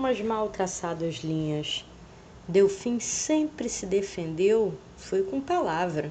umas 0.00 0.18
mal 0.22 0.48
traçadas 0.48 1.16
linhas. 1.16 1.84
Delfim 2.48 2.98
sempre 2.98 3.68
se 3.68 3.84
defendeu, 3.84 4.74
foi 4.96 5.22
com 5.22 5.42
palavra. 5.42 6.10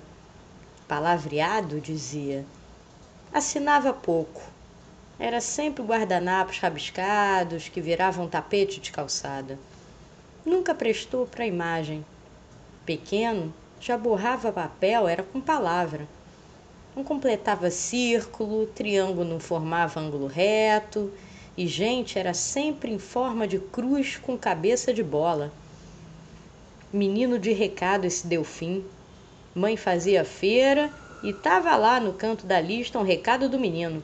Palavreado, 0.87 1.81
dizia. 1.81 2.45
Assinava 3.33 3.91
pouco. 3.91 4.43
Era 5.17 5.41
sempre 5.41 5.83
guardanapos 5.83 6.59
rabiscados 6.59 7.67
que 7.67 7.81
viravam 7.81 8.27
tapete 8.27 8.79
de 8.79 8.91
calçada. 8.91 9.57
Nunca 10.45 10.75
prestou 10.75 11.25
para 11.25 11.43
a 11.43 11.47
imagem. 11.47 12.05
Pequeno, 12.85 13.51
já 13.81 13.97
borrava 13.97 14.51
papel, 14.51 15.07
era 15.07 15.23
com 15.23 15.41
palavra. 15.41 16.07
Não 16.95 17.03
completava 17.03 17.71
círculo, 17.71 18.67
triângulo 18.67 19.27
não 19.27 19.39
formava 19.39 19.99
ângulo 19.99 20.27
reto, 20.27 21.11
e 21.59 21.67
gente 21.67 22.17
era 22.17 22.33
sempre 22.33 22.89
em 22.89 22.97
forma 22.97 23.45
de 23.45 23.59
cruz 23.59 24.15
com 24.15 24.37
cabeça 24.37 24.93
de 24.93 25.03
bola. 25.03 25.51
Menino 26.89 27.37
de 27.37 27.51
recado 27.51 28.05
esse 28.05 28.25
Delfim. 28.25 28.85
Mãe 29.53 29.75
fazia 29.75 30.23
feira 30.23 30.89
e 31.21 31.33
tava 31.33 31.75
lá 31.75 31.99
no 31.99 32.13
canto 32.13 32.45
da 32.45 32.61
lista 32.61 32.97
um 32.97 33.03
recado 33.03 33.49
do 33.49 33.59
menino. 33.59 34.01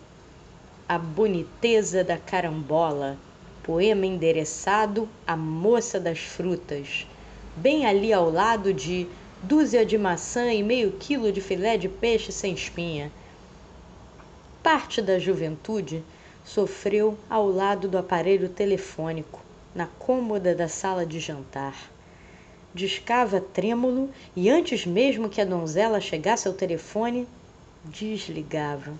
A 0.85 0.97
boniteza 0.97 2.03
da 2.03 2.17
carambola, 2.17 3.17
poema 3.63 4.05
endereçado 4.05 5.07
à 5.25 5.37
moça 5.37 5.97
das 5.97 6.19
frutas, 6.19 7.07
bem 7.55 7.85
ali 7.85 8.11
ao 8.11 8.29
lado 8.29 8.73
de 8.73 9.07
dúzia 9.41 9.85
de 9.85 9.97
maçã 9.97 10.51
e 10.51 10.61
meio 10.61 10.91
quilo 10.99 11.31
de 11.31 11.39
filé 11.39 11.77
de 11.77 11.87
peixe 11.87 12.33
sem 12.33 12.53
espinha. 12.53 13.09
Parte 14.61 15.01
da 15.01 15.17
juventude 15.17 16.03
sofreu 16.45 17.17
ao 17.27 17.49
lado 17.49 17.87
do 17.87 17.97
aparelho 17.97 18.47
telefônico, 18.47 19.41
na 19.73 19.87
cômoda 19.87 20.53
da 20.53 20.67
sala 20.67 21.05
de 21.05 21.19
jantar. 21.19 21.91
Discava 22.73 23.41
trêmulo 23.41 24.09
e, 24.35 24.49
antes 24.49 24.85
mesmo 24.85 25.27
que 25.27 25.41
a 25.41 25.45
donzela 25.45 25.99
chegasse 25.99 26.47
ao 26.47 26.53
telefone, 26.53 27.27
desligava. 27.83 28.93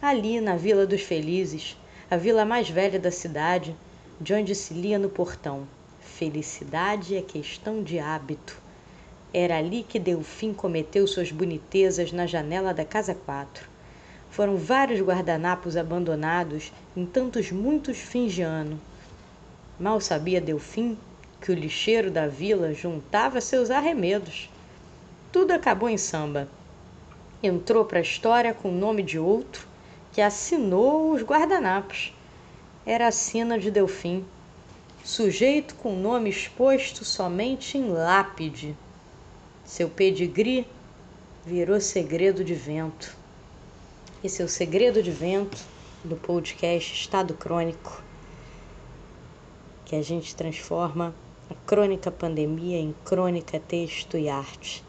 Ali, 0.00 0.40
na 0.40 0.56
Vila 0.56 0.86
dos 0.86 1.02
Felizes, 1.02 1.76
a 2.10 2.16
vila 2.16 2.44
mais 2.44 2.68
velha 2.68 2.98
da 2.98 3.10
cidade, 3.10 3.76
de 4.20 4.32
onde 4.34 4.54
se 4.54 4.72
lia 4.72 4.98
no 4.98 5.08
portão: 5.08 5.66
Felicidade 6.00 7.16
é 7.16 7.22
questão 7.22 7.82
de 7.82 7.98
hábito. 7.98 8.60
Era 9.32 9.58
ali 9.58 9.82
que 9.82 9.98
Delfim 9.98 10.52
cometeu 10.52 11.06
suas 11.06 11.32
bonitezas 11.32 12.12
na 12.12 12.26
janela 12.26 12.74
da 12.74 12.84
Casa 12.84 13.14
Quatro. 13.14 13.71
Foram 14.32 14.56
vários 14.56 14.98
guardanapos 15.02 15.76
abandonados 15.76 16.72
em 16.96 17.04
tantos 17.04 17.52
muitos 17.52 17.98
fins 17.98 18.32
de 18.32 18.40
ano. 18.40 18.80
Mal 19.78 20.00
sabia 20.00 20.40
Delfim 20.40 20.96
que 21.38 21.52
o 21.52 21.54
lixeiro 21.54 22.10
da 22.10 22.26
vila 22.26 22.72
juntava 22.72 23.42
seus 23.42 23.70
arremedos. 23.70 24.48
Tudo 25.30 25.50
acabou 25.50 25.86
em 25.86 25.98
samba. 25.98 26.48
Entrou 27.42 27.84
para 27.84 27.98
a 27.98 28.02
história 28.02 28.54
com 28.54 28.70
o 28.70 28.74
nome 28.74 29.02
de 29.02 29.18
outro 29.18 29.68
que 30.12 30.22
assinou 30.22 31.12
os 31.12 31.20
guardanapos. 31.20 32.14
Era 32.86 33.08
a 33.08 33.12
sina 33.12 33.58
de 33.58 33.70
Delfim, 33.70 34.24
sujeito 35.04 35.74
com 35.74 35.94
nome 35.94 36.30
exposto 36.30 37.04
somente 37.04 37.76
em 37.76 37.90
lápide. 37.90 38.74
Seu 39.62 39.90
pedigree 39.90 40.66
virou 41.44 41.78
segredo 41.82 42.42
de 42.42 42.54
vento. 42.54 43.20
Esse 44.24 44.40
é 44.40 44.44
o 44.44 44.48
Segredo 44.48 45.02
de 45.02 45.10
Vento 45.10 45.58
do 46.04 46.14
podcast 46.14 46.94
Estado 46.94 47.34
Crônico, 47.34 48.00
que 49.84 49.96
a 49.96 50.02
gente 50.02 50.36
transforma 50.36 51.12
a 51.50 51.54
crônica 51.66 52.08
pandemia 52.08 52.78
em 52.78 52.94
crônica, 53.04 53.58
texto 53.58 54.16
e 54.16 54.28
arte. 54.28 54.84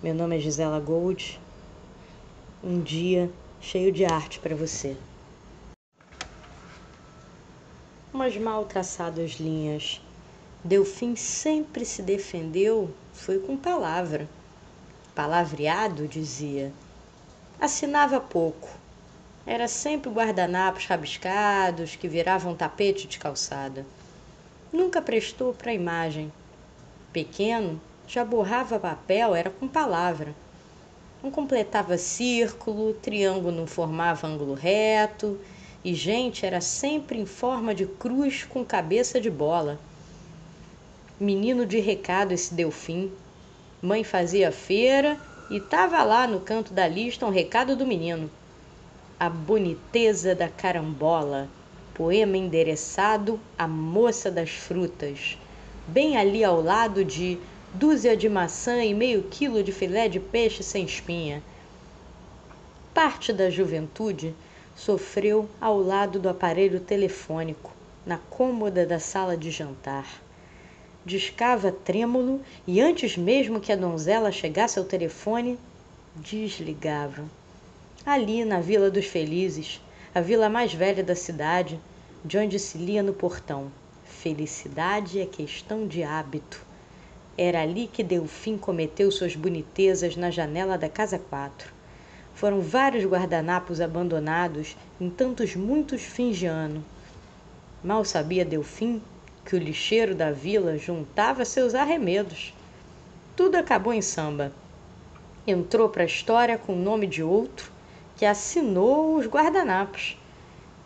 Meu 0.00 0.14
nome 0.14 0.36
é 0.36 0.38
Gisela 0.38 0.78
Gold. 0.78 1.40
Um 2.62 2.80
dia 2.80 3.28
cheio 3.60 3.90
de 3.90 4.04
arte 4.04 4.38
para 4.38 4.54
você. 4.54 4.96
Umas 8.14 8.36
mal 8.36 8.66
traçadas 8.66 9.32
linhas. 9.32 10.00
Delfim 10.62 11.16
sempre 11.16 11.84
se 11.84 12.02
defendeu, 12.02 12.88
foi 13.12 13.40
com 13.40 13.56
palavra. 13.56 14.28
Palavreado, 15.12 16.06
dizia 16.06 16.72
assinava 17.60 18.18
pouco. 18.18 18.70
Era 19.46 19.68
sempre 19.68 20.10
guardanapos 20.10 20.86
rabiscados 20.86 21.94
que 21.94 22.08
viravam 22.08 22.54
tapete 22.54 23.06
de 23.06 23.18
calçada. 23.18 23.84
Nunca 24.72 25.02
prestou 25.02 25.52
para 25.52 25.70
a 25.70 25.74
imagem. 25.74 26.32
Pequeno, 27.12 27.80
já 28.08 28.24
borrava 28.24 28.80
papel, 28.80 29.34
era 29.34 29.50
com 29.50 29.68
palavra. 29.68 30.34
Não 31.22 31.30
completava 31.30 31.98
círculo, 31.98 32.94
triângulo 32.94 33.54
não 33.54 33.66
formava 33.66 34.26
ângulo 34.26 34.54
reto, 34.54 35.38
e 35.84 35.94
gente 35.94 36.46
era 36.46 36.60
sempre 36.60 37.18
em 37.18 37.26
forma 37.26 37.74
de 37.74 37.84
cruz 37.84 38.44
com 38.44 38.64
cabeça 38.64 39.20
de 39.20 39.30
bola. 39.30 39.78
Menino 41.18 41.66
de 41.66 41.78
recado 41.78 42.32
esse 42.32 42.54
Delfim. 42.54 43.12
Mãe 43.82 44.02
fazia 44.02 44.50
feira 44.50 45.18
e 45.50 45.58
tava 45.58 46.00
lá 46.04 46.28
no 46.28 46.38
canto 46.38 46.72
da 46.72 46.86
lista 46.86 47.26
um 47.26 47.30
recado 47.30 47.74
do 47.74 47.84
menino. 47.84 48.30
A 49.18 49.28
boniteza 49.28 50.32
da 50.32 50.48
carambola, 50.48 51.48
poema 51.92 52.36
endereçado 52.36 53.40
à 53.58 53.66
moça 53.66 54.30
das 54.30 54.50
frutas, 54.50 55.36
bem 55.88 56.16
ali 56.16 56.44
ao 56.44 56.62
lado 56.62 57.04
de 57.04 57.36
dúzia 57.74 58.16
de 58.16 58.28
maçã 58.28 58.84
e 58.84 58.94
meio 58.94 59.24
quilo 59.24 59.62
de 59.62 59.72
filé 59.72 60.08
de 60.08 60.20
peixe 60.20 60.62
sem 60.62 60.84
espinha. 60.84 61.42
Parte 62.94 63.32
da 63.32 63.50
juventude 63.50 64.34
sofreu 64.76 65.48
ao 65.60 65.78
lado 65.82 66.20
do 66.20 66.28
aparelho 66.28 66.78
telefônico, 66.78 67.72
na 68.06 68.18
cômoda 68.18 68.86
da 68.86 69.00
sala 69.00 69.36
de 69.36 69.50
jantar 69.50 70.06
discava 71.04 71.72
trêmulo 71.72 72.40
e 72.66 72.80
antes 72.80 73.16
mesmo 73.16 73.60
que 73.60 73.72
a 73.72 73.76
donzela 73.76 74.30
chegasse 74.30 74.78
ao 74.78 74.84
telefone, 74.84 75.58
desligava. 76.14 77.24
Ali, 78.04 78.44
na 78.44 78.60
Vila 78.60 78.90
dos 78.90 79.06
Felizes, 79.06 79.80
a 80.14 80.20
vila 80.20 80.48
mais 80.48 80.74
velha 80.74 81.04
da 81.04 81.14
cidade, 81.14 81.78
de 82.24 82.36
onde 82.36 82.58
se 82.58 82.76
lia 82.76 83.02
no 83.02 83.12
portão: 83.12 83.70
Felicidade 84.04 85.20
é 85.20 85.26
questão 85.26 85.86
de 85.86 86.02
hábito. 86.02 86.64
Era 87.38 87.62
ali 87.62 87.86
que 87.86 88.02
Delfim 88.02 88.58
cometeu 88.58 89.10
suas 89.10 89.34
bonitezas 89.34 90.16
na 90.16 90.30
janela 90.30 90.76
da 90.76 90.88
Casa 90.88 91.18
Quatro. 91.18 91.72
Foram 92.34 92.60
vários 92.60 93.04
guardanapos 93.04 93.80
abandonados 93.80 94.76
em 95.00 95.08
tantos 95.08 95.54
muitos 95.54 96.02
fins 96.02 96.36
de 96.36 96.46
ano. 96.46 96.84
Mal 97.82 98.04
sabia 98.04 98.44
Delfim 98.44 99.00
que 99.44 99.56
o 99.56 99.58
lixeiro 99.58 100.14
da 100.14 100.30
vila 100.30 100.78
juntava 100.78 101.44
seus 101.44 101.74
arremedos. 101.74 102.54
Tudo 103.36 103.56
acabou 103.56 103.92
em 103.92 104.02
samba. 104.02 104.52
Entrou 105.46 105.88
para 105.88 106.02
a 106.02 106.06
história 106.06 106.58
com 106.58 106.74
o 106.74 106.82
nome 106.82 107.06
de 107.06 107.22
outro 107.22 107.70
que 108.16 108.26
assinou 108.26 109.16
os 109.16 109.26
guardanapos. 109.26 110.16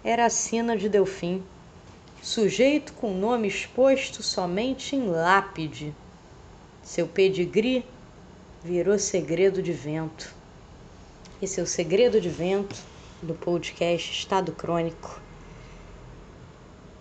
Era 0.04 0.26
a 0.26 0.31
sina 0.31 0.76
de 0.76 0.88
Delfim, 0.88 1.42
sujeito 2.22 2.92
com 2.92 3.12
nome 3.12 3.48
exposto 3.48 4.22
somente 4.22 4.94
em 4.94 5.06
lápide. 5.09 5.94
Seu 6.82 7.09
pedigree 7.09 7.84
virou 8.62 8.98
segredo 8.98 9.62
de 9.62 9.72
vento. 9.72 10.34
Esse 11.42 11.60
é 11.60 11.62
o 11.62 11.66
Segredo 11.66 12.21
de 12.21 12.28
Vento 12.28 12.76
do 13.21 13.34
podcast 13.34 14.10
Estado 14.10 14.53
Crônico, 14.53 15.21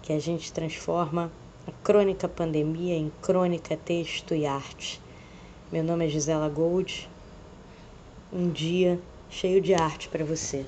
que 0.02 0.12
a 0.12 0.20
gente 0.20 0.52
transforma 0.52 1.32
a 1.66 1.72
crônica 1.84 2.28
pandemia 2.28 2.96
em 2.96 3.12
crônica, 3.22 3.78
texto 3.78 4.36
e 4.36 4.46
arte. 4.46 5.02
Meu 5.72 5.84
nome 5.84 6.06
é 6.06 6.10
Gisela 6.10 6.50
Gold. 6.50 7.10
Um 8.32 8.50
dia 8.50 9.00
cheio 9.30 9.62
de 9.62 9.74
arte 9.74 10.10
para 10.10 10.26
você. 10.26 10.66